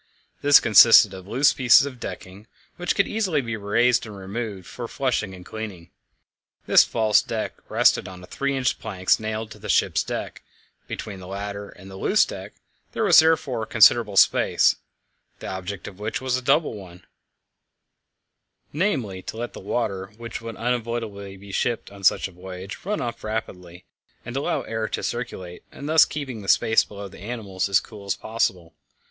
[0.41, 4.87] This consisted of loose pieces of decking, which could easily be raised and removed for
[4.87, 5.91] flushing and cleaning.
[6.65, 10.41] This false deck rested on three inch planks nailed to the ship's deck;
[10.87, 12.53] between the latter and the loose deck
[12.93, 14.75] there was therefore a considerable space,
[15.37, 17.05] the object of which was a double one
[18.73, 23.01] namely, to let the water, which would unavoidably be shipped on such a voyage, run
[23.01, 23.85] off rapidly,
[24.25, 27.79] and to allow air to circulate, and thus keep the space below the animals as
[27.79, 28.73] cool as possible.